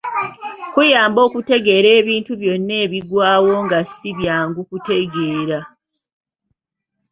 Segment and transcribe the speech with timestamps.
[0.73, 5.59] Kuyamba okutegeera ebintu byonna ebigwawo nga ssi byangu kutegeera.